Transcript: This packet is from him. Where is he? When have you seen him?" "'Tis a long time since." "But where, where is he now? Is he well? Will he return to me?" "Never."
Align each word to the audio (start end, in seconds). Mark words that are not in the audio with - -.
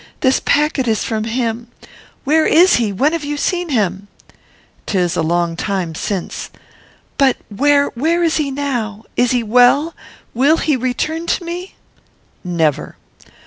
This 0.21 0.41
packet 0.43 0.87
is 0.87 1.03
from 1.03 1.25
him. 1.25 1.67
Where 2.23 2.47
is 2.47 2.77
he? 2.77 2.91
When 2.91 3.11
have 3.11 3.23
you 3.23 3.37
seen 3.37 3.69
him?" 3.69 4.07
"'Tis 4.87 5.15
a 5.15 5.21
long 5.21 5.55
time 5.55 5.93
since." 5.93 6.49
"But 7.19 7.37
where, 7.55 7.89
where 7.89 8.23
is 8.23 8.37
he 8.37 8.49
now? 8.49 9.03
Is 9.15 9.29
he 9.29 9.43
well? 9.43 9.93
Will 10.33 10.57
he 10.57 10.75
return 10.75 11.27
to 11.27 11.45
me?" 11.45 11.75
"Never." 12.43 12.97